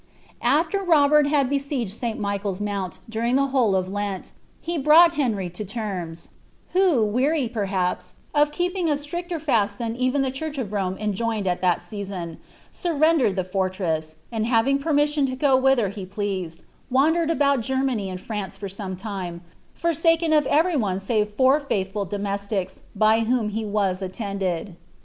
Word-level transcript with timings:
After 0.41 0.81
Robert 0.81 1.27
had 1.27 1.47
besieged 1.47 1.93
St. 1.93 2.19
Michael^s 2.19 2.59
Mount 2.59 2.97
during 3.07 3.35
the 3.35 3.49
whole 3.53 3.75
of 3.75 3.85
\jenU 3.85 4.31
he 4.59 4.75
brought 4.79 5.11
Henry 5.13 5.47
to 5.51 5.63
terms; 5.63 6.29
who, 6.71 7.05
weary, 7.05 7.47
perhaps, 7.47 8.15
of 8.33 8.51
keeping 8.51 8.89
a 8.89 8.95
itricter 8.95 9.39
fast 9.39 9.77
than 9.77 9.95
even 9.95 10.23
the 10.23 10.31
church 10.31 10.57
of 10.57 10.73
Rome 10.73 10.97
enjoined 10.97 11.45
at 11.45 11.61
that 11.61 11.83
season, 11.83 12.39
sur* 12.71 12.95
rendered 12.95 13.35
the 13.35 13.43
fortress; 13.43 14.15
and 14.31 14.47
having 14.47 14.79
permission 14.79 15.27
to 15.27 15.35
go 15.35 15.55
whither 15.55 15.89
he 15.89 16.07
pleased, 16.07 16.63
wandered 16.89 17.29
about 17.29 17.61
Grermany 17.61 18.09
and 18.09 18.19
France 18.19 18.57
for 18.57 18.67
some 18.69 18.95
time, 18.97 19.41
forsaken 19.75 20.33
of 20.33 20.47
every 20.47 20.75
one 20.75 20.99
save 20.99 21.29
four 21.35 21.59
fiuthful 21.61 22.09
domestics, 22.09 22.81
by 22.95 23.19
whom 23.19 23.49
he 23.49 23.63
was 23.65 24.01
attended. 24.01 24.75